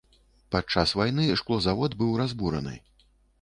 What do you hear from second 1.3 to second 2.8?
шклозавод быў разбураны.